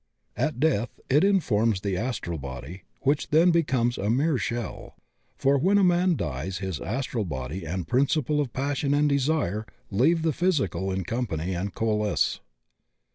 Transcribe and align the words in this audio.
At 0.35 0.59
death 0.59 0.99
it 1.11 1.23
informs 1.23 1.81
the 1.81 1.95
astral 1.95 2.39
body, 2.39 2.85
which 3.01 3.29
then 3.29 3.51
be 3.51 3.61
comes 3.61 3.99
a 3.99 4.09
mere 4.09 4.39
shell; 4.39 4.95
for 5.37 5.59
when 5.59 5.77
a 5.77 5.83
man 5.83 6.15
dies 6.15 6.57
his 6.57 6.79
astral 6.79 7.23
body 7.23 7.65
and 7.67 7.87
principle 7.87 8.41
of 8.41 8.51
passion 8.51 8.95
and 8.95 9.07
desire 9.07 9.63
leave 9.91 10.23
the 10.23 10.33
physical 10.33 10.91
in 10.91 11.03
company 11.03 11.53
and 11.53 11.75
coalesce. 11.75 12.39